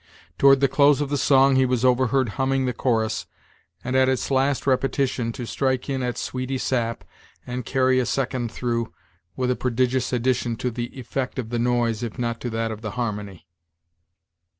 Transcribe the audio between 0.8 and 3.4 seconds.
of the song, he was overheard humming the chorus,